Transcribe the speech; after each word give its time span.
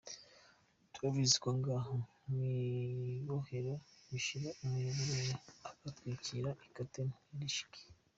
Turabizi 0.93 1.35
ko 1.43 1.49
ngaha 1.59 1.93
mw'ibohero 2.29 3.73
bishika 4.09 4.49
umunyororo 4.63 5.35
akatwandikira 5.69 6.49
ikete 6.67 7.01
ntirishike. 7.35 7.79